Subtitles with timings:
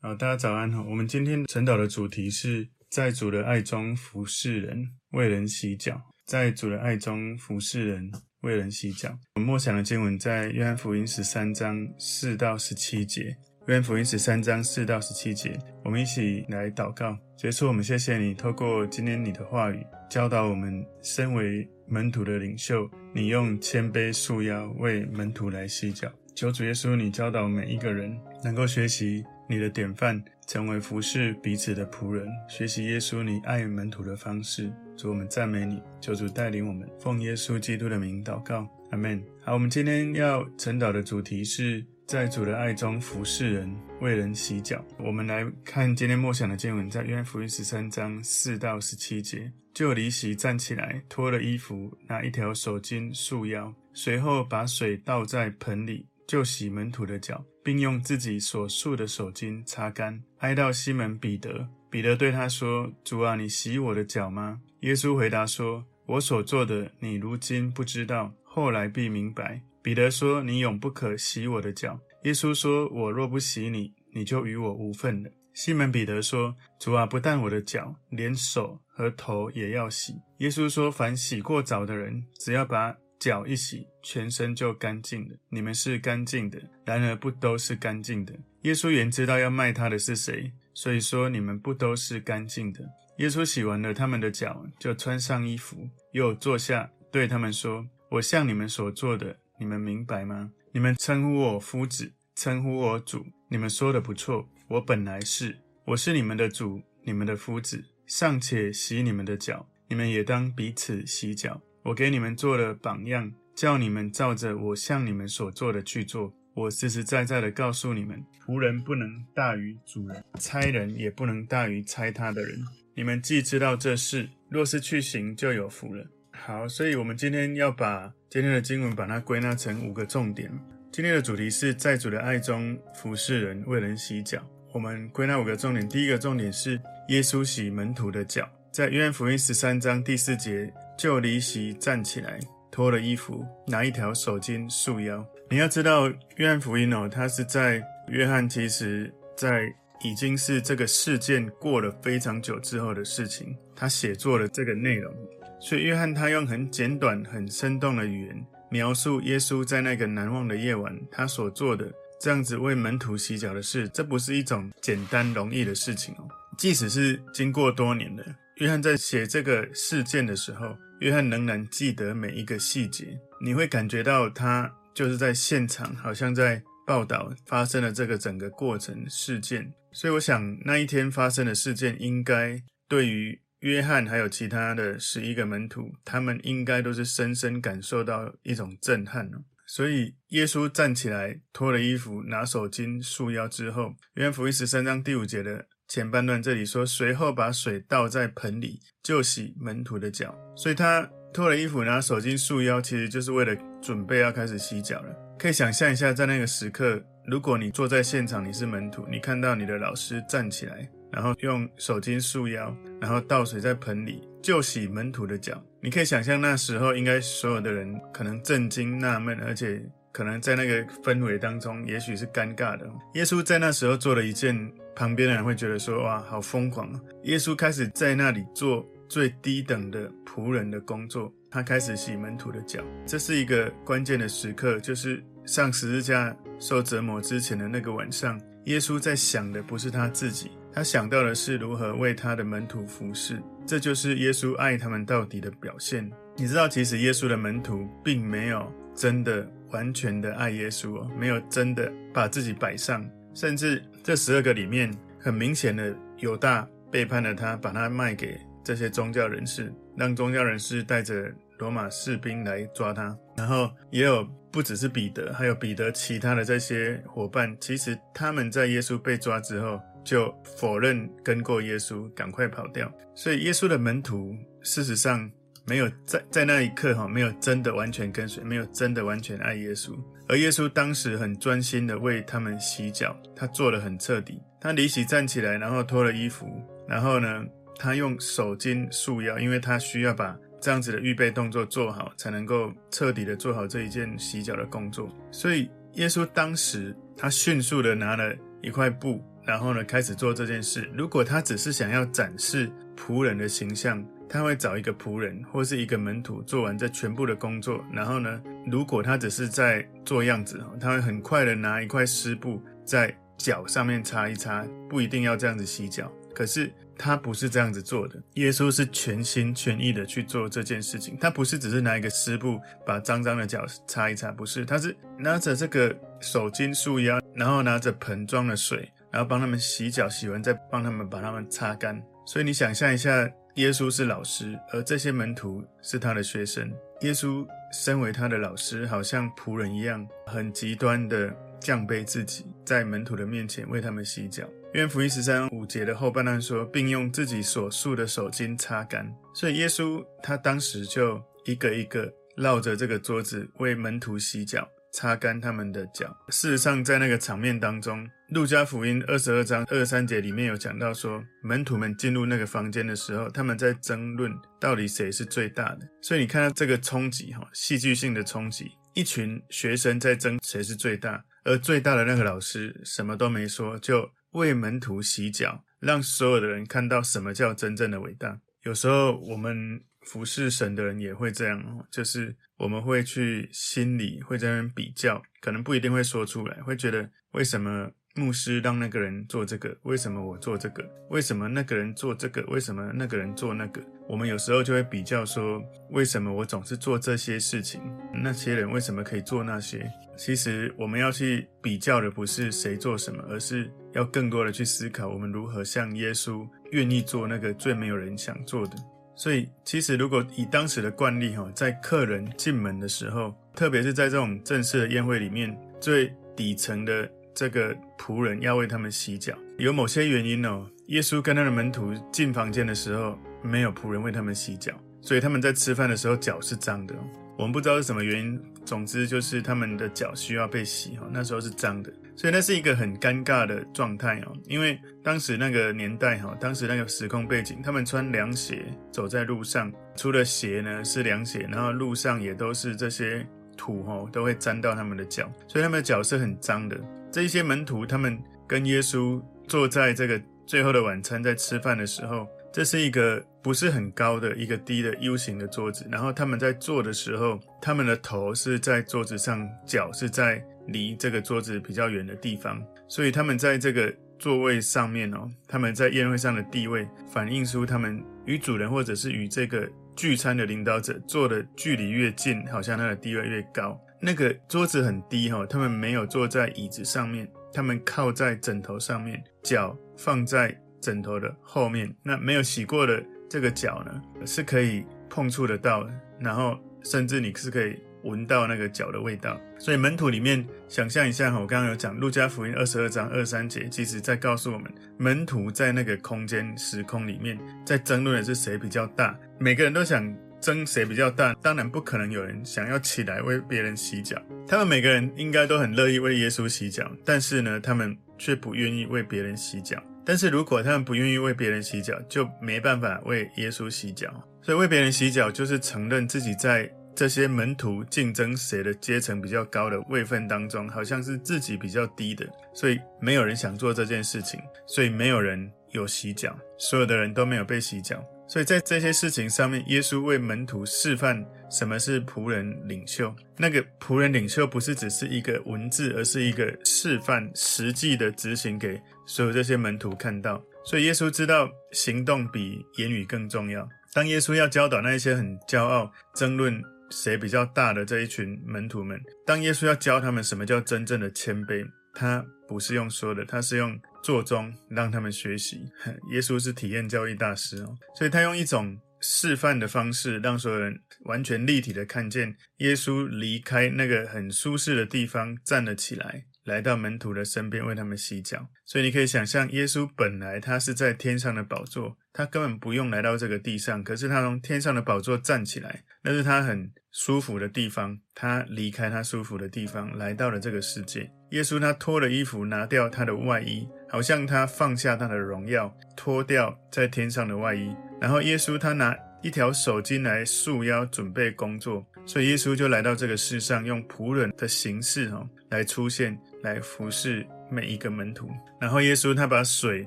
[0.00, 0.84] 好，大家早安哈。
[0.88, 6.00] 我们今天晨祷的主题是在主的爱中服侍人，为人洗脚。
[6.26, 9.16] 在主的爱中服侍人，为人洗脚。
[9.34, 13.36] 我们默想的经文在约翰福音十三章四到十七节。
[13.68, 17.16] 约翰福音十三章四到十七节，我们一起来祷告。
[17.36, 26.10] 结束，我们谢谢你，透过今天你的话语教导我们，身为门徒的领袖，你用谦卑束腰为门徒来洗脚。
[26.34, 34.72] 求主耶稣，你教导每一个人能够学习你的典范，成为服侍彼此的仆人，学习耶稣你爱门徒的方式。
[34.96, 39.22] 主，我们赞美你，求主带领我们，奉耶稣基督的名祷告，阿门。
[39.42, 41.84] 好，我们今天要晨祷的主题是。
[42.04, 44.84] 在主的爱中服侍人，为人洗脚。
[44.98, 49.50] 我们来看今天默想的经文，在约翰福音十三章四到十七节。
[49.74, 60.22] 就离席站起来，脱了衣服，拿一条手巾束腰，随后把水倒在盆里，就洗门徒的脚，并用自己所束的手巾擦干。
[60.38, 85.36] 挨到西门彼得，彼得对他说：“主啊，你洗我的脚吗？”耶稣回答说：“我所做的，你如今不知道，后来必明白。”彼得说：“你永不可洗我的脚。”耶稣说：“我若不洗你，你就与我无分了。”西门彼得说：“主啊，不但我的脚，连手和头也要洗。”耶稣说：“凡洗过澡的人，只要把脚一洗，全身就干净了。
[85.50, 92.80] 你们是干净的，然而不都是干净的。”耶稣原知道要卖他的是谁，所以说你们不都是干净的。
[93.18, 100.50] 耶稣洗完了他们的脚，就穿上衣服，又坐下，对他们说：“我向你们所做的。”你们明白吗？
[100.72, 104.48] 你们称呼我夫子，称呼我主，你们说的不错。
[104.72, 111.60] 我本来是，我是你们的主，你们的夫子，尚且洗你们的脚，你们也当彼此洗脚。
[111.82, 116.32] 我给你们做了榜样，叫你们照着我向你们所做的去做。
[116.54, 122.58] 我实实在在的告诉你们，仆人不能大于主人，差人也不能大于差他的人。
[122.94, 126.06] 你们既知道这事，若是去行，就有福了。
[126.30, 130.50] 好，所以我们今天要把今天的经文把它归纳成五个重点。
[130.90, 134.42] 今天的主题是在主的爱中服侍人，为人洗脚。
[134.72, 142.40] 我们归纳五个重点，第一个重点是耶稣洗门徒的脚，在约翰福音十三章第四节，就离席站起来，
[142.70, 145.24] 脱了衣服，拿一条手巾束腰。
[145.50, 149.70] 你要知道，约翰福音哦，他是在约翰其实在
[150.02, 155.14] 已经是这个事件过了非常久之后的事情，他写作了这个内容。
[155.60, 163.88] 所以，约翰他用很简短、很生动的语言描述耶稣在那个难忘的夜晚他所做的这样子为门徒洗脚的事。
[163.88, 166.28] 这不是一种简单容易的事情哦。
[166.56, 168.24] 即使是经过多年的，
[168.58, 173.18] 约翰在写这个事件的时候，约翰仍然记得每一个细节。
[173.40, 179.68] 你会感觉到他就是在现场，好像在报道发生了这个整个过程事件。
[179.90, 183.36] 所以，我想那一天发生的事件，应该对于。
[183.62, 189.38] 约翰还有其他的十一个门徒，他们应该都是深深感受到一种震撼哦。
[189.74, 200.38] 所以耶稣站起来，脱了衣服，拿手巾束腰之后，约翰福音十三章第五节的前半段这里说，随后把水倒在盆里，就洗门徒的脚。
[200.54, 205.08] 所以他脱了衣服，拿手巾束腰，其实就是为了准备要开始洗脚了。
[205.38, 210.86] 可以想象一下，在那个时刻，如果你坐在现场，你是门徒，你看到你的老师站起来。
[211.10, 215.62] 然后用手巾束腰，然后倒水在盆里，就洗门徒的脚。
[215.84, 219.82] 你可以想象那时候应该所有的人可能震惊纳闷，而且
[220.12, 222.88] 可能在那个氛围当中，也许是尴尬的。
[223.14, 224.56] 耶稣在那时候做了一件，
[224.94, 226.88] 旁边的人会觉得说：“哇，好疯狂！”
[227.24, 232.80] 耶稣开始在那里做最低等的仆人的工作，他开始洗门徒的脚。
[233.04, 240.48] 这是一个关键的时刻，就是上十字架受折磨之前的那个晚上，耶稣在想的不是他自己。
[240.72, 246.10] 他想到的是如何为他的门徒服侍，这就是耶稣爱他们到底的表现。
[246.36, 263.16] 你知道，其实耶稣的门徒并没有真的完全的爱耶稣哦，没有真的把自己摆上，甚至这十二个里面，很明显的犹大背叛了他，把他卖给这些宗教人士，让宗教人士带着罗马士兵来抓他。
[263.36, 269.80] 然后也有不只是彼得，还有彼得其他的这些伙伴，其实他们在耶稣被抓之后。
[270.04, 272.92] 就否认跟过耶稣，赶快跑掉。
[273.14, 275.30] 所以耶稣的门徒事实上
[275.66, 279.96] 没有在在那一刻哈，没有真的完全跟随，没有真的完全爱耶稣。
[280.28, 284.40] 而耶稣当时很专心的为他们洗脚，他做的很彻底。
[284.60, 286.46] 他离席站起来，然后脱了衣服，
[286.88, 287.44] 然后呢，
[287.76, 295.10] 他用手巾束腰，因为他需要把这样子的预备动作做好，才能够彻底的做好这一件洗脚的工作。
[295.32, 298.32] 所以耶稣当时他迅速的拿了
[298.62, 300.90] 一块布，然后呢开始做这件事。
[300.94, 307.84] 如果他只是想要展示仆人的形象，他会找一个仆人或是一个门徒做完这全部的工作。
[307.92, 316.10] 然后呢，如果他只是在做样子，他会很快的拿一块湿布在脚上面擦一擦，不一定要这样子洗脚。
[316.34, 321.14] 可是他不是这样子做的，耶稣是全心全意的去做这件事情。
[321.20, 332.02] 他不是只是拿一个湿布把脏脏的脚擦一擦，不是，他是拿着这个手巾束腰，然后拿着盆装的水，然后帮他们洗脚，洗完再帮他们把他们擦干。
[332.26, 336.72] 所以你想象一下，耶稣是老师，而这些门徒是他的学生。
[337.02, 344.48] 耶稣身为他的老师，好像仆人一样，很极端的降卑自己，在门徒的面前为他们洗脚。
[344.72, 349.06] 约翰福音十三五节的后半段说，并用自己所束的手巾擦干。
[349.34, 356.06] 所以耶稣他当时就一个一个绕着这个桌子为门徒洗脚，擦干他们的脚。
[356.28, 365.86] 事实上，在那个场面当中，路加福音二十二章二三节里面有讲到说，门徒们进入那个房间的时候，他们在争论到底谁是最大的。
[366.00, 374.10] 所以你看到这个冲击哈，戏剧性的冲击，一群学生在争谁是最大，而最大的那个老师什么都没说就。
[374.32, 378.40] 为门徒洗脚，让所有的人看到什么叫真正的伟大。
[378.62, 390.84] 有时候我们服侍神的人也会这样，就是我们会去心里会在那边比较，可能不一定会说出来，会觉得为什么牧师让那个人做这个，为什么我做这个？
[391.08, 392.42] 为什么那个人做这个？
[392.42, 393.80] 为什么那个人做那个？
[394.06, 397.80] 我们有时候就会比较说，为什么我总是做这些事情，
[398.12, 399.90] 那些人为什么可以做那些？
[400.16, 408.76] 其实我们要去比较的不是谁做什么，而是要更多的去思考我们如何像耶稣愿意做那个最没有人想做的。
[409.14, 419.34] 所以，其实如果以当时的惯例哈，在客人进门的时候，特别是在这种正式的宴会里面，最底层的这个仆人要为他们洗脚。
[419.58, 426.94] 有某些原因哦，耶稣跟他的门徒进房间的时候，没有仆人为他们洗脚，所以他们在吃饭的时候脚是脏的。
[427.38, 434.36] 我们不知道是什么原因，总之就是他们的脚需要被洗哈，那时候是脏的，所以那是一个很尴尬的状态哦。
[434.46, 443.26] 因为当时那个年代哈，当时那个时空背景，他们穿凉鞋走在路上，除了鞋呢是凉鞋，然后路上也都是这些
[443.56, 446.78] 土哈，都会沾到他们的脚，所以他们的脚是很脏的。
[447.12, 448.18] 这一些门徒他们
[448.48, 452.26] 跟耶稣坐在这个最后的晚餐，在吃饭的时候。
[452.54, 469.66] 这是一个不是很高的一个低的 U 型的桌子，然后他们在坐的时候，他们的头是在桌子上，脚是在离这个桌子比较远的地方，所以他们在这个座位上面哦，他们在宴会上的地位，反映出他们与主人或者是与这个
[469.96, 473.80] 聚餐的领导者坐的距离越近，好像他的地位越高。
[474.02, 480.54] 那个桌子很低哈，他们没有坐在椅子上面，他们靠在枕头上面，脚放在。
[480.82, 483.00] 枕头的后面，那没有洗过的
[483.30, 489.40] 这个脚呢，是可以碰触得到的，然后甚至你是可以闻到那个脚的味道。
[489.60, 494.68] 所以门徒里面，想象一下哈，我刚刚有讲路加福音二十二章二三节，其实在告诉我们，
[494.98, 500.12] 门徒在那个空间时空里面，在争论的是谁比较大，每个人都想
[500.42, 509.80] 争谁比较大，当然不可能有人想要起来为别人洗脚，他们每个人应该都很乐意为耶稣洗脚，但是呢，他们却不愿意为别人洗脚。
[510.04, 514.12] 但是如果他们不愿意为别人洗脚，就没办法为耶稣洗脚。
[514.42, 522.26] 所以为别人洗脚，就是承认自己在这些门徒竞争谁的阶层比较高的位分当中，好像是自己比较低的。
[522.52, 528.04] 所以没有人想做这件事情，所以没有人有洗脚，所有的人都没有被洗脚。
[528.32, 533.14] 所以在这些事情上面，耶稣为门徒示范什么是仆人领袖。
[533.36, 540.42] 那个仆人领袖不是只是一个文字，而是一个示范，实际的执行给所有这些门徒看到。
[540.64, 543.68] 所以耶稣知道行动比言语更重要。
[543.92, 546.58] 当耶稣要教导那一些很骄傲、争论
[546.88, 551.62] 谁比较大的这一群门徒们，当耶稣要教他们什么叫真正的谦卑，
[551.92, 553.78] 他不是用说的，他是用。
[554.02, 555.70] 做中让他们学习，
[556.12, 568.48] 耶稣是体验教育大师哦，所以他用一种示范的方式，让所有人完全立体的看见耶稣离开那个很舒适的地方，站了起来，来到门徒的身边为他们洗脚。
[568.64, 581.10] 所以你可以想象，耶稣本来他是在天上的宝座，他根本不用来到这个地上，可是他从天上的宝座站起来，那是他很舒服的地方，他离开他舒服的地方，来到了这个世界。
[581.32, 583.68] 耶稣他脱了衣服，拿掉他的外衣。
[583.88, 591.84] 好像他放下他的荣耀，脱掉在天上的外衣，然后耶稣他拿一条手巾来束腰，准备工作。
[592.06, 598.30] 所以耶稣就来到这个世上，用仆人的形式哈来出现，来服侍每一个门徒。
[598.58, 599.86] 然后耶稣他把水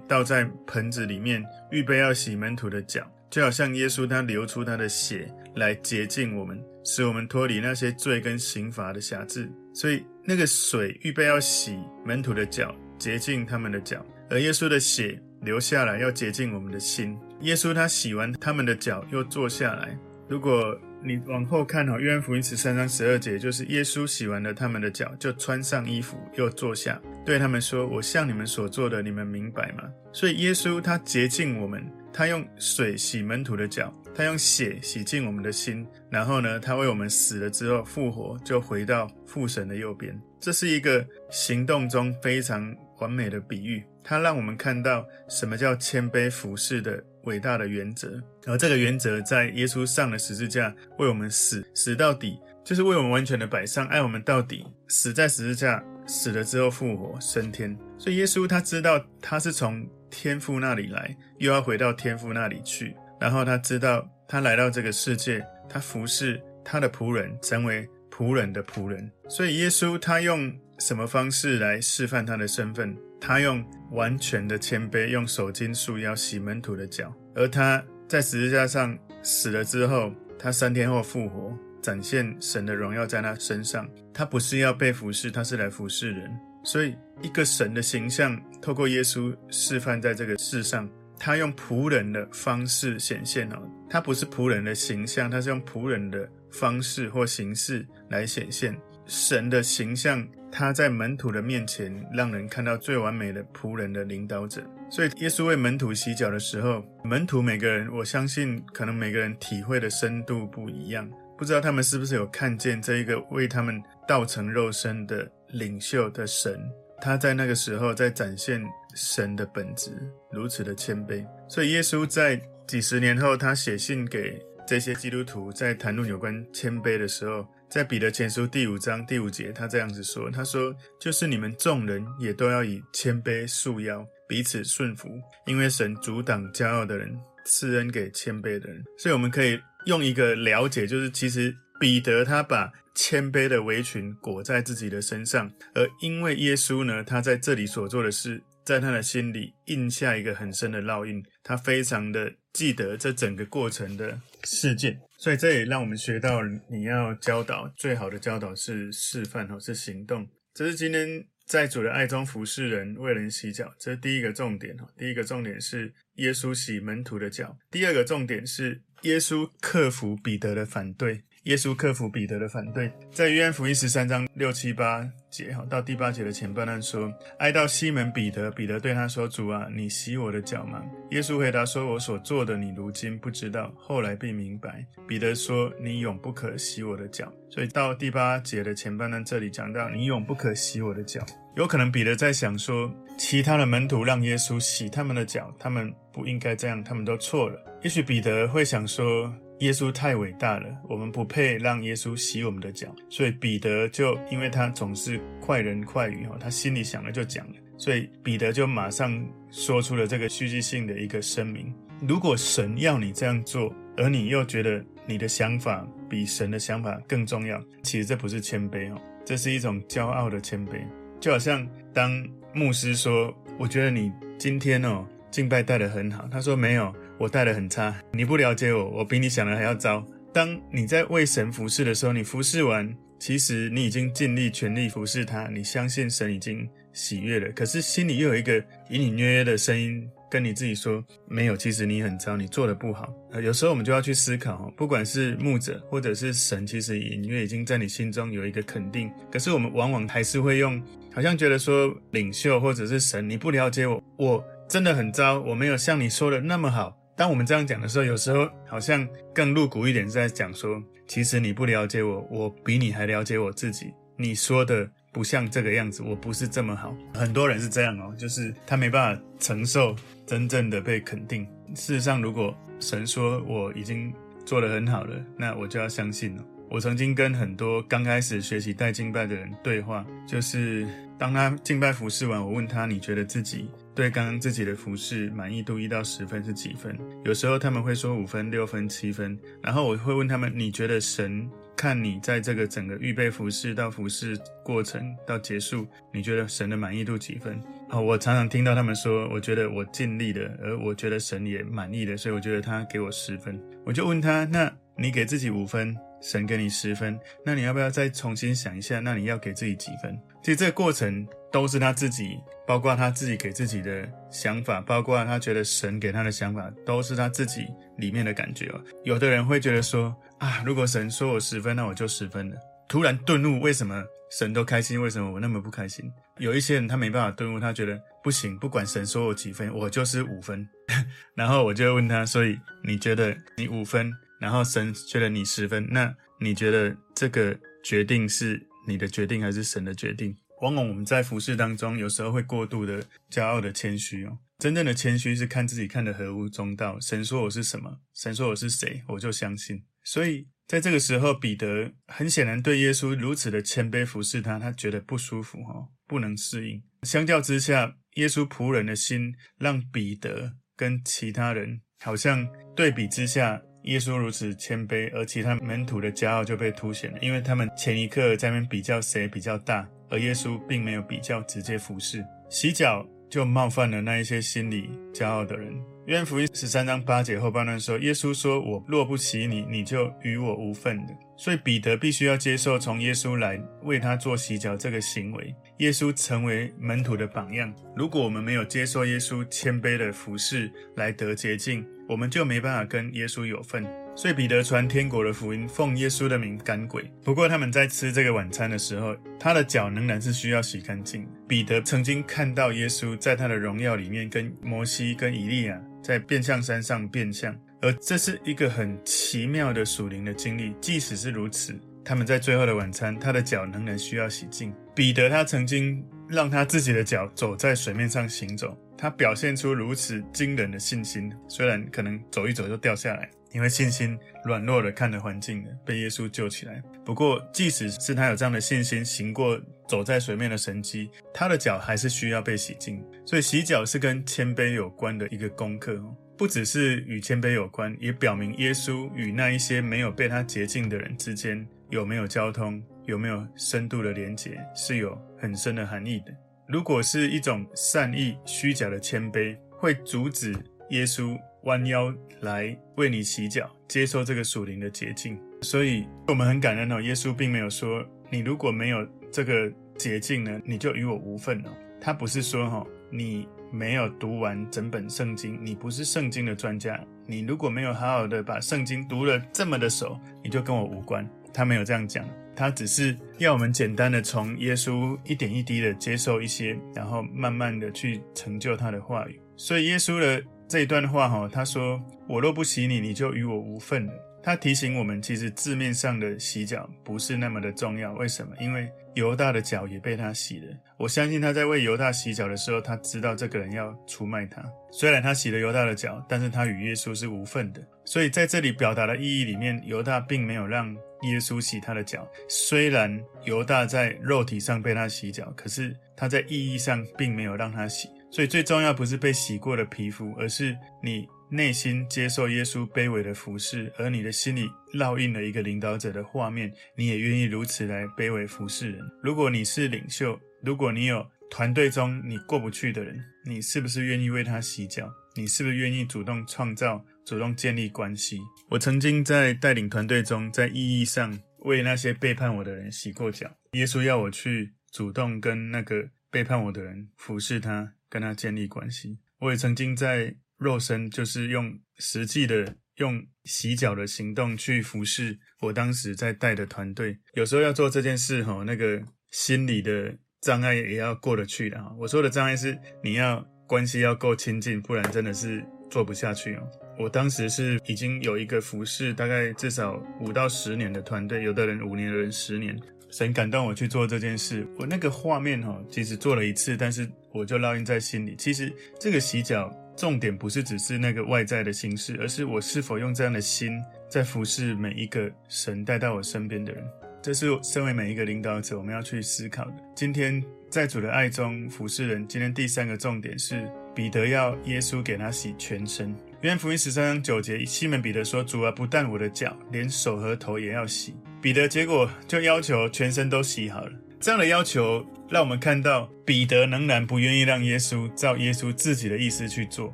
[0.08, 9.52] 倒在盆子里面，预备要洗门徒的脚，就好像耶稣他流出他的血来洁净我们，使我们脱离那些罪跟刑罚的辖制。
[9.74, 17.16] 所以那个水预备要洗门徒的脚，洁净他们的脚，而耶稣的血流下来要洁净我们的心。
[17.42, 19.96] 耶稣他洗完他们的脚，又坐下来。
[20.28, 40.20] 如果你往后看哈，约翰福音十三章十二节，就是耶稣洗完了他们的脚，就穿上衣服，又坐下，对他们说：“我向你们所做的，你们明白吗？”所以耶稣他洁净我们，他用水洗门徒的脚，他用血洗净我们的心，然后呢，他为我们死了之后复活，就回到父神的右边。
[40.40, 57.76] 这是一个行动中非常完美的比喻，它让我们看到什么叫谦卑服侍的伟大的原则，而这个原则在耶稣上了十字架，为我们死，死到底，就是为我们完全的摆上，爱我们到底，死在十字架，死了之后复活升天。
[57.98, 69.12] 所以耶稣他知道他是从天父那里来，又要回到天父那里去，然后他知道他来到这个世界，他服侍他的仆人，成为仆人的仆人。
[69.30, 72.96] 所以耶稣他用什么方式来示范他的身份？
[73.22, 83.90] 他用完全的谦卑，用手巾束腰洗门徒的脚，而他在十字架上死了之后，他三天后复活，展现神的荣耀在他身上。
[84.14, 86.32] 他不是要被服侍，他是来服侍人。
[86.64, 90.88] 所以，一个神的形象透过耶稣示范在这个世上，
[91.20, 93.58] 他用仆人的方式显现哦。
[93.90, 100.28] 他不是仆人的形象，他是用仆人的方式或形式来显现神的形象。
[100.52, 104.64] 他在门徒的面前，让人看到最完美的仆人的领导者。
[104.90, 111.10] 所以，耶稣为门徒洗脚的时候，门徒每个人，我相信可能每个人体会的深度不一样。
[111.38, 116.58] 不知道他们是不是有看见这一个为他们道成肉身的领袖的神？
[117.02, 118.64] 他在那个时候在展现
[118.96, 119.92] 神的本质，
[120.32, 121.24] 如此的谦卑。
[121.48, 127.46] 所以，耶稣在几十年后，他写信给这些基督徒，在谈论有关谦卑的时候。
[127.68, 135.10] 在彼得前书第五章第五节，他这样子说：“他说，就是你们众人也都要以谦卑束腰，彼此顺服，
[135.48, 138.82] 因为神阻挡骄傲的人，赐恩给谦卑的人。
[138.98, 160.28] 所以我们可以用一个了解，就是其实彼得他把谦卑的围裙裹在自己的身上，而因为耶稣呢，他在这里所做的事。”在他的心里印下一个很深的烙印，他非常的记得这整个过程的事件，所以这也让我们学到，你要教导最好的教导是示范或是行动。
[160.54, 164.76] 这是今天在主的爱中服侍人，为人洗脚，这是第一个重点。
[164.98, 171.22] 第一个重点是耶稣洗门徒的脚，第二个重点是耶稣克服彼得的反对。
[171.46, 191.24] 耶稣克服彼得的反对，在约翰福音十三章六七八节哈，到第八节的前半段说：“挨到西门彼得，彼得对他说：‘主啊，你洗我的脚吗？’耶稣回答说：‘我所做的，你如今不知道，后来必明白。’彼得说：‘你永不可洗我的脚。’所以到第八节的前半段这里讲到：‘你永不可洗我的脚。’
[191.56, 197.64] 有可能彼得在想说，其他的门徒让耶稣洗他们的脚，他们不应该这样，他们都错了。
[197.84, 199.32] 也许彼得会想说。
[199.60, 211.74] 耶稣太伟大了，我们不配让耶稣洗我们的脚，所以彼得就因为他总是快人快语哈，他心里想了就讲了，所以彼得就马上说出了这个戏剧性的一个声明：
[212.06, 220.86] 如果神要你这样做，而你又觉得你的想法比神的想法更重要，其实这不是谦卑哦，这是一种骄傲的谦卑，
[221.22, 222.12] 就好像当
[222.54, 230.06] 牧师说：“我觉得你今天哦敬拜带得很好。”他说：“没有。”我带的很差，你不了解我，我比你想的还要糟。
[230.34, 237.50] 当你在为神服侍的时候，你服侍完，其实你已经尽力全力服侍他，你相信神已经喜悦了。
[237.54, 243.14] 可是心里又有一个隐隐约约的声音跟你自己说：没有，其实你很糟，你做得不好。
[243.42, 249.10] 有时候我们就要去思考，不管是牧者或者是神，其实隐约已经在你心中有一个肯定。
[249.32, 256.98] 可是我们往往还是会用，好像觉得说领袖或者是神，你不了解我，我真的很糟，我没有像你说的那么好。
[257.16, 263.94] 当我们这样讲的时候，有时候好像更露骨一点，是在讲说，其实你不了解我，我比你还了解我自己。
[264.18, 266.96] 你说的不像这个样子，我不是这么好。
[267.14, 269.96] 很多人是这样哦，就是他没办法承受
[270.26, 271.46] 真正的被肯定。
[271.74, 274.14] 事实上，如果神说我已经
[274.46, 276.44] 做得很好了，那我就要相信了。
[276.70, 280.86] 我曾经跟很多刚开始学习带敬拜的人对话，就是
[281.18, 286.96] 当他敬拜服侍完，我问他，你觉得自己对刚刚自己的服饰满意度一到十分是几分？
[287.24, 297.58] 有时候他们会说五分、六分、七分，然后我会问他们：你觉得神看你在这个整个预备服饰到服饰过程到结束，你觉得神的满意度几分？
[297.90, 303.58] 哦，我常常听到他们说，我觉得我尽力了，而我觉得神也满意了，所以我觉得他给我十分。
[303.86, 309.00] 我就问他：那你给自己五分，神给你十分，那你要不要再重新想一下？
[309.00, 310.18] 那你要给自己几分？
[310.44, 317.68] 其实这个过程都是他自己，包括他自己给自己的想法，包括他觉得神给他的想法，都是他自己
[317.98, 318.82] 里面的感觉哦。
[319.04, 322.56] 有的人会觉得说啊，如果神说我十分，那我就十分了。
[322.88, 325.02] 突然顿悟，为什么神都开心？
[325.02, 326.12] 为什么我那么不开心？
[326.38, 330.68] 有一些人他没办法顿悟，他觉得不行，不管神说我几分，我就是五分。
[331.36, 334.14] 然后我就问他，所以你觉得你五分？
[334.40, 340.36] 然后神觉得你十分，那你觉得这个决定是你的决定还是神的决定？
[340.62, 344.38] 往往我们在服侍当中，有时候会过度的骄傲的谦虚哦。
[344.60, 346.98] 真正的谦虚是看自己看得合乎中道。
[347.00, 349.84] 神说我是什么，神说我是谁，我就相信。
[350.04, 356.82] 所以在这个时候，彼得很显然对耶稣如此的谦卑服侍他，他觉得不舒服哈，不能适应。
[357.04, 363.62] 相较之下，耶稣仆人的心让彼得跟其他人好像对比之下。
[363.86, 372.26] 耶稣如此谦卑，而其他门徒的骄傲就被凸显了，因为他们前一刻在那边比较谁比较大，而耶稣并没有比较，直接服侍。
[372.50, 375.74] 洗脚就冒犯了那一些心里骄傲的人。
[376.08, 385.56] 约翰福音十三章八节后半段说：“耶稣说，我若不洗你，你就与我无份的。”所以彼得必须要接受从耶稣来为他做洗脚这个行为。
[385.80, 387.74] 耶稣成为门徒的榜样。
[387.96, 393.84] 如果我们没有接受耶稣谦卑的服侍来得洁净，我们就没办法跟耶稣有份，
[394.16, 397.12] 所以彼得传天国的福音，奉耶稣的名赶鬼。
[397.24, 401.28] 不过他们在吃这个晚餐的时候，他的脚仍然是需要洗干净。
[401.48, 410.76] 彼得曾经看到耶稣在他的荣耀里面跟摩西、跟以利亚在变相山上变相，而这是一个很奇妙的属灵的经历。
[410.80, 414.72] 即使是如此，他们在最后的晚餐，他的脚仍然需要洗净。
[414.94, 418.78] 彼得他曾经让他自己的脚走在水面上行走。
[418.96, 424.16] 他表现出如此惊人的信心，虽然可能走一走就掉下来，因为信心
[424.46, 426.82] 软弱的，看着环境了，被耶稣救起来。
[427.04, 433.04] 不过，即使是他有这样的信心，行过走在水面的神迹，他的脚还是需要被洗净。
[433.26, 446.32] 所以，洗脚是跟谦卑有关的一个功课哦，不只是与谦卑有关，也表明耶稣与那一些没有被他洁净的人之间有没有交通，有没有深度的连结，是有很深的含义的。
[446.68, 450.56] 如果是一种善意虚假的谦卑，会阻止
[450.90, 455.36] 耶稣弯腰来为你洗脚，接受这个属灵的洁净。
[455.62, 457.02] 所以，我们很感恩哦。
[457.02, 461.70] 耶稣并没有说，你如果没有这个洁净呢，你就与我无份哦。
[462.00, 471.28] 他不是说哈，你没有读完整本圣经，你不是圣经的专家，你如果没有好好的把圣经读了这么的熟，你就跟我无关。
[471.54, 472.26] 他没有这样讲。
[472.58, 479.38] 他只是要我们简单的从耶稣一点一滴的接受一些，然后慢慢的去成就他的话语。
[479.58, 488.14] 所以耶稣的这一段话哈，他说：“我若不洗你，你就与我无份了。”他提醒我们，其实字面上的洗脚不是那么的重要。
[488.14, 488.54] 为什么？
[488.62, 490.74] 因为犹大的脚也被他洗了。
[490.98, 494.64] 我相信他在为犹大洗脚的时候，他知道这个人要出卖他。
[494.92, 497.82] 虽然他洗了犹大的脚，但是他与耶稣是无份的。
[498.06, 500.96] 所以在这里表达的意义里面，犹大并没有让。
[501.22, 508.10] 耶稣洗他的脚，虽然犹大在肉体上被他洗脚，可是他在意义上并没有让他洗。
[508.30, 519.02] 所以最重要不是被洗过的皮肤，而是你内心接受耶稣卑微的服侍，而你的心里烙印了一个领导者的画面，你也愿意如此来卑微服侍人。
[519.22, 525.10] 如果你是领袖，如果你有团队中你过不去的人，你是不是愿意为他洗脚？
[525.36, 527.06] 你是不是愿意主动创造？
[527.26, 528.40] 主动建立关系。
[528.70, 533.52] 我曾经在带领团队中，在意义上为那些背叛我的人洗过脚。
[533.72, 539.18] 耶稣要我去主动跟那个背叛我的人服侍他，跟他建立关系。
[539.40, 547.18] 我也曾经在肉身，就是用实际的用洗脚的行动去服侍我当时在带的团队。
[547.34, 551.82] 有时候要做这件事，哈，那个心理的障碍也要过得去的。
[551.82, 556.68] 哈，我说的障碍是你要关系要够亲近，不然真的是做不下去哦。
[556.98, 562.80] 我当时是已经有一个服侍，大概至少五到十年的团队，有的人五年，有的人十年。
[563.12, 568.36] 神感动我去做这件事，我那个画面哈，其实做了一次，但是我就烙印在心里。
[568.38, 576.84] 其实这个洗脚重点不是只是那个外在的形式，而是我是否用这样的心在服侍每一个神带到我身边的人。
[577.22, 579.74] 这是身为每一个领导者我们要去思考的。
[579.96, 583.68] 今天在主的爱中服侍人，今天第三个重点是。
[583.96, 586.14] 彼得要耶稣给他洗全身。
[586.42, 593.92] 约翰福音十三章九节，西门彼得说：“主啊，不但我的脚，连手和头也要洗。”彼得结果就要求全身都洗好了。
[594.20, 599.94] 这样的要求让我们看到彼得仍然不愿意让耶稣照耶稣自己的意思去做。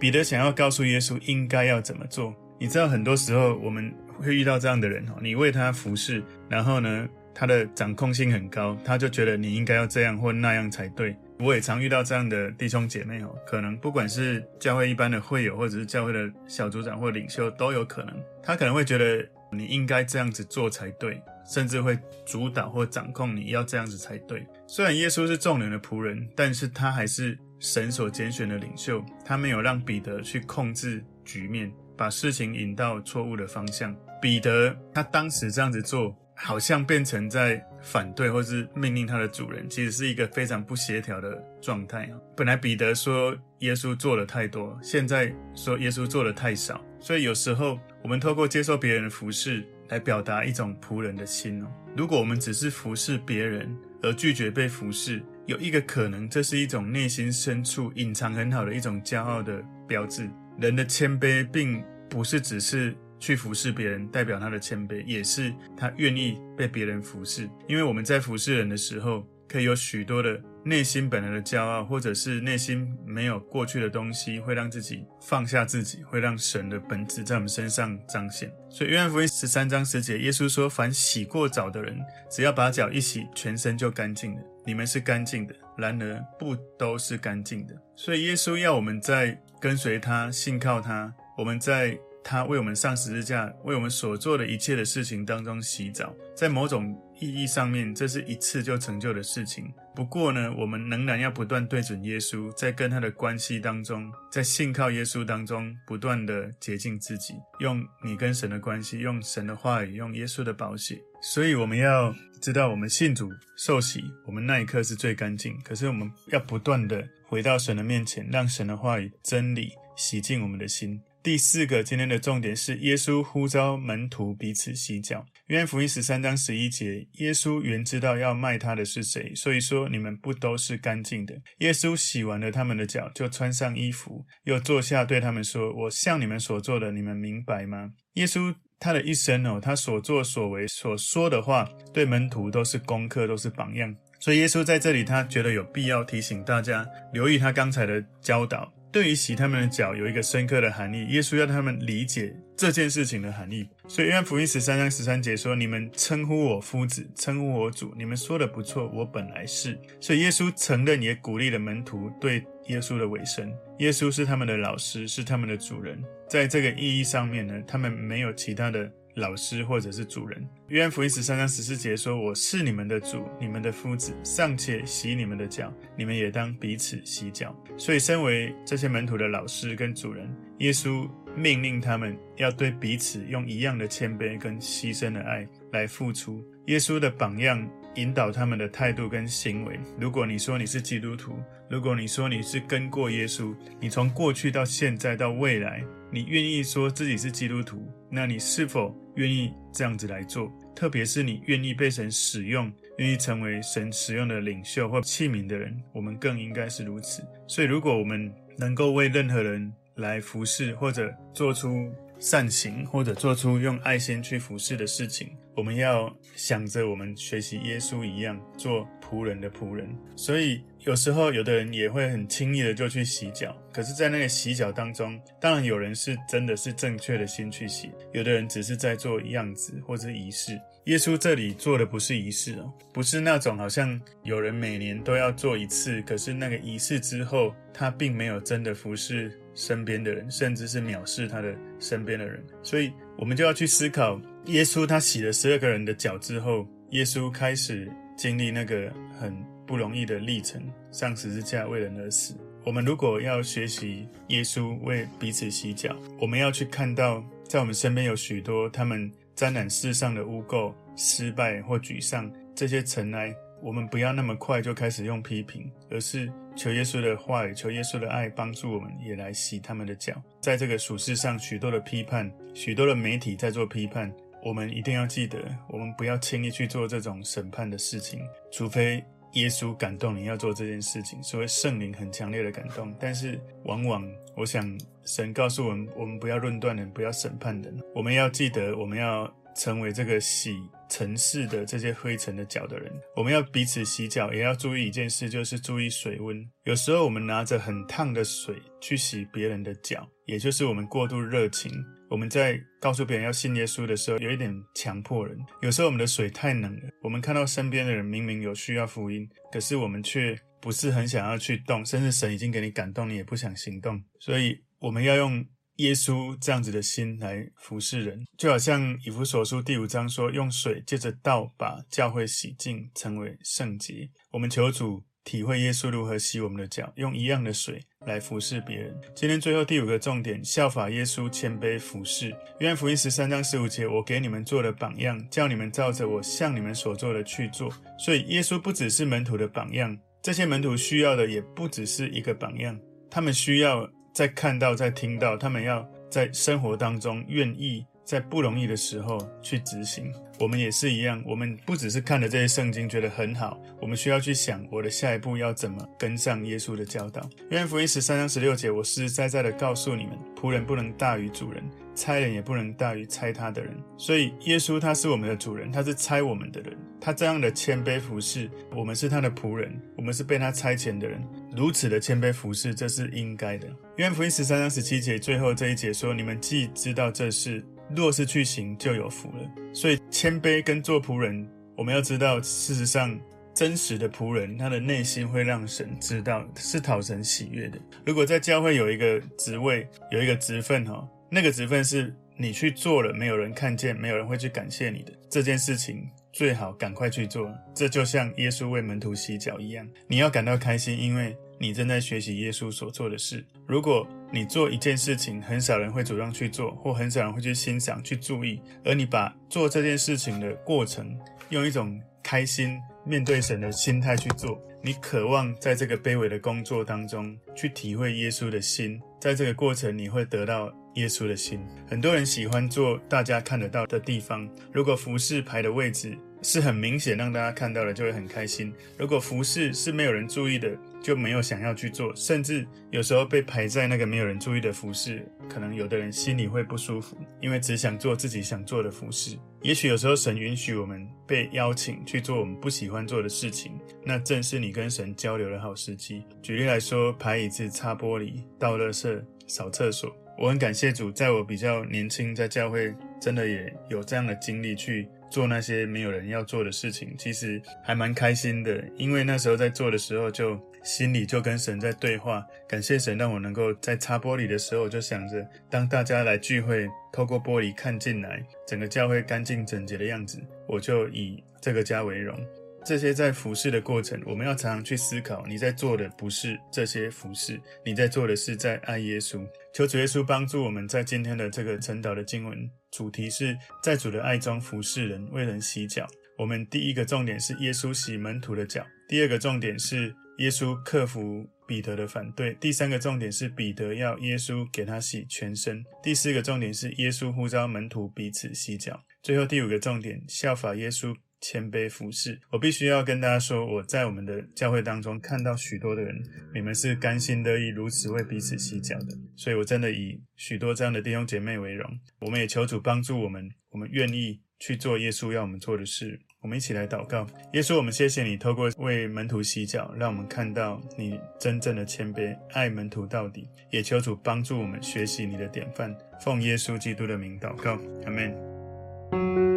[0.00, 2.34] 彼得想要告诉耶稣应该要怎么做。
[2.58, 11.16] 你知道，很多时候我们会遇到这样的人哦，你为他服侍，然后呢，他的掌控性很高，他就觉得你应该要这样或那样才对。
[11.40, 24.46] 我也常遇到这样的弟兄姐妹哦，可能不管是教会一般的会友，或者是教会的小组长或领袖都有可能，他可能会觉得你应该这样子做才对，甚至会主导或掌控你要这样子才对。
[24.66, 31.72] 虽然耶稣是众人的仆人，但是他还是神所拣选的领袖，他没有让彼得去控制局面。
[31.96, 33.92] 把事情引到错误的方向。
[34.22, 42.10] 彼得他当时这样子做，好像变成在反对或是命令他的主人，其实是一个非常不协调的状态啊。
[42.36, 46.80] 本来彼得说耶稣做了太多，现在说耶稣做的太少。
[47.00, 51.66] 所以有时候我们透过接受别人的服侍，来表达一种仆人的心哦。
[51.96, 60.30] 如果我们只是服侍别人而拒绝被服侍，有一个可能，这是一种内心深处隐藏很好的一种骄傲的标志。
[60.58, 67.48] 人的谦卑并不是只是去服侍别人，代表他的谦卑，也是他愿意被别人服侍。
[67.66, 78.52] 因为我们在服侍人的时候，可以有许多的内心本来的骄傲，或者是内心没有过去的东西，会让自己放下自己，会让神的本质在我们身上彰显。
[78.70, 81.98] 所以约翰福音十三章十节，耶稣说：“凡洗过澡的人，
[82.30, 84.42] 只要把脚一洗，全身就干净了。
[84.66, 89.38] 你们是干净的，然而不都是干净的。”所以耶稣要我们在。
[89.60, 91.98] 跟随他，信靠他，我们在
[92.30, 99.72] 他为我们上十字架、为我们所做的一切的事情当中洗澡，在某种意义上面，这是一次就成就的事情。
[99.96, 111.00] 不过呢，我们仍然要不断对准耶稣，在跟他的关系当中，在信靠耶稣当中，不断的洁净自己，用你跟神的关系，用神的话语，用耶稣的宝血。
[111.22, 115.58] 所以我们要知道，我们信主受洗，我们那一刻是最干净。
[115.64, 117.08] 可是我们要不断的。
[117.30, 120.98] 回到神的面前，让神的话语真理洗净我们的心。
[121.20, 125.26] 第四个，今天的重点是耶稣呼召门徒彼此洗脚。
[125.48, 131.34] 约翰福音十三章十一节，耶稣原知道要卖他的是谁，所以说你们不都是干净的。
[131.58, 143.94] 耶稣洗完了他们的脚，就穿上衣服，又坐下对他们说：“我向你们所做的，你们明白吗？”耶稣他的一生哦，他所作所为所说的话，对门徒都是功课，都是榜样。
[144.20, 148.72] 所以耶稣在这里，他觉得有必要提醒大家留意他刚才的教导。
[148.90, 153.68] 对于洗他们的脚有一个深刻的含义，耶稣要他们理解这件事情的含义。
[153.86, 163.52] 所以约翰福音十三章十三节说：“你们称呼我夫子，称呼我主，你们说的不错，我本来是。”所以耶稣承认也鼓励了门徒对耶稣的委身。
[163.78, 166.02] 耶稣是他们的老师，是他们的主人。
[166.28, 168.90] 在这个意义上面呢，他们没有其他的。
[169.18, 170.48] 老师或者是主人。
[170.68, 180.28] 约翰福音十三章十四节说：“我是你们的主，你们的夫子，尚且洗你们的脚，你们也当彼此洗脚。”所以，身为这些门徒的老师跟主人，
[180.58, 186.42] 耶稣命令他们要对彼此用一样的谦卑跟牺牲的爱来付出。
[186.66, 189.78] 耶稣的榜样引导他们的态度跟行为。
[189.98, 191.32] 如果你说你是基督徒，
[191.70, 200.50] 如果你说你是跟过耶稣，你从过去到现在到未来，你愿意说自己是基督徒，那你是否愿意这样子来做？
[200.76, 207.20] 特别是你愿意被神使用，愿意成为神使用的领袖或器皿的人，我们更应该是如此。
[207.48, 219.88] 所以，如果我们能够为任何人来服侍，或者做出善行，或者做出用爱心去服侍的事情，我们要想着我们学习耶稣一样，做仆人的仆人。
[220.16, 230.60] 所以有时候有的人也会很轻易的就去洗脚，可是，在那个洗脚当中，当然有人是真的是正确的心去洗，有的人只是在做样子或者仪式。
[230.84, 239.30] 耶稣这里做的不是仪式哦，不是那种好像有人每年都要做一次，可是那个仪式之后，他并没有真的服侍。
[239.54, 249.32] 身边的人，甚至是藐视他的身边的人，所以我们就要去思考：耶稣他洗了十二个人的脚之后，耶稣开始经历那个很
[249.64, 252.36] 不容易的历程，上十字架为人而死。
[252.64, 263.32] 我们如果要学习耶稣为彼此洗脚，我们要去看到，在我们身边有许多他们沾染世上的污垢、失败或沮丧这些尘埃。
[263.60, 270.20] 我们不要那么快就开始用批评，而是求耶稣的话语，求耶稣的爱帮助我们，也来洗他们的脚。
[270.40, 274.12] 在这个属世上，许多的批判，许多的媒体在做批判，
[274.44, 278.20] 我们一定要记得，我们不要轻易去做这种审判的事情，
[278.52, 282.94] 除非耶稣感动你要做这件事情，所谓圣灵很强烈的感动。
[282.98, 290.56] 但是往往，我想神告诉我们，我们不要论断人，不要审判人，我们要记得，我们要成为这个洗
[290.88, 292.90] 尘世的这些灰尘的脚的人。
[293.16, 296.48] 我们要彼此洗脚，也要注意一件事，就是注意水温。
[296.64, 301.70] 有时候我们拿着很烫的水去洗别人的脚，也就是我们过度热情。
[302.10, 305.38] 我们在告诉别人要信耶稣的时候，有一点强迫人。
[305.60, 314.02] 有时候我们的水太冷了，我们看到身边的人明明有需要福音，可是我们却不是很想要去动，甚至神已经给你感动，你也不想行动。
[314.20, 315.44] 所以我们要用
[315.76, 324.08] 耶稣这样子的心来服侍人，就好像以弗所书第五章说，用水借着道把教会洗净，成为圣洁。
[324.30, 325.04] 我们求主。
[325.28, 328.98] 体会耶稣如何洗我们的脚，用一样的水来服侍别人。
[329.14, 332.34] 今天最后第五个重点，效法耶稣谦卑服侍。
[332.60, 337.70] 约翰福音十三章十五节，我给你们做了榜样，叫你们照着我向你们所做的去做。
[337.98, 347.84] 所以耶稣不只是门徒的榜样，这些门徒需要的也不只是一个榜样，他们需要在看到、在听到，他们要在生活当中愿意。
[348.08, 351.22] 在不容易的时候去执行，我们也是一样。
[351.26, 357.20] 我们不只是看了这些圣经觉得很好，我们需要去想我的下一步要怎么跟上耶稣的教导。
[357.50, 361.62] 约翰福音十三章十六节，我实实在在的告诉你们，仆人不能大于主人，
[361.94, 363.76] 差人也不能大于差他的人。
[363.98, 366.74] 所以耶稣他是我们的主人，他是差我们的人。
[366.98, 371.22] 他这样的谦卑服侍，我们是他的仆人，我们是被他差遣的人。
[371.54, 373.68] 如此的谦卑服侍，这是应该的。
[373.96, 377.62] 约翰福音十三章十七节最后这一节说：你们既知道这事。
[377.94, 379.50] 若是去行，就有福了。
[379.72, 383.18] 所以谦卑跟做仆人，我们要知道，事实上，
[383.54, 387.78] 真实的仆人，他的内心会让神知道，是讨神喜悦的。
[388.04, 397.52] 如果在教会有一个职位，有一个职分，哈，那个职分是你去做了，没有人看见，没有人会去感谢你的这件事情，最好赶快去做。
[397.74, 403.44] 这就像耶稣为门徒洗脚一样，你要感到开心，因为你正在学习耶稣所做的事。
[403.66, 421.60] 如果你做一件事情，很少人会主动去做，或很少人会去欣赏、去注意，而你把做这件事情的过程，用一种开心、面对神的心态去做，你渴望在这个卑微的工作当中去体会耶稣的心，在这个过程你会得到耶稣的心。
[421.88, 439.38] 很多人喜欢做大家看得到的地方，如果服饰排的位置是很明显让大家看到的，就会很开心；如果服饰是没有人注意的，就没有想要去做，甚至有时候被排在那个没有人注意的服事，可能有的人心里会不舒服，因为只想做自己想做的服事。
[439.62, 443.72] 也许有时候神允许我们被邀请去做我们不喜欢做的事情，
[444.04, 446.22] 那正是你跟神交流的好时机。
[446.42, 450.14] 举例来说，排椅子、擦玻璃、倒垃圾、扫厕所。
[450.40, 455.08] 我很感谢主，在我比较年轻，在教会真的也有这样的经历去。
[455.30, 472.38] 做那些没有人要做的事情，其实还蛮开心的，因为那时候在做的时候，就心里就跟神在对话，感谢神让我能够在擦玻璃的时候，就想着，当大家来聚会，透过玻璃看进来，整个教会干净整洁的样子，我就以这个家为荣。
[472.84, 479.46] 这些在服侍的过程，我们要常常去思考，你在做的不是这些服侍，你在做的是在爱耶稣。
[479.74, 486.06] 求主耶稣帮助我们在今天的这个晨祷的经文主题是在主的爱中服侍人，为人洗脚。
[486.36, 501.14] 我们第一个重点是耶稣洗门徒的脚，第二个重点是耶稣克服彼得的反对，第三个重点是彼得要耶稣给他洗全身，第四个重点是耶稣呼召门徒彼此洗脚，最后第五个重点效法耶稣。
[501.40, 506.14] 谦卑服侍，我必须要跟大家说，我在我们的教会当中看到许多的人，
[506.54, 511.88] 你们是甘心乐意如此为彼此洗脚的，所以我真的以许多这样的弟兄姐妹为荣。
[512.20, 516.20] 我们也求主帮助我们，我们愿意去做耶稣要我们做的事。
[516.40, 523.48] 我们一起来祷告，耶稣，我们谢谢你，透过为门徒洗脚，让我们看到你真正的谦卑，爱门徒到底。
[523.72, 529.47] 也求主帮助我们学习你的典范，奉耶稣基督的名祷告，阿门。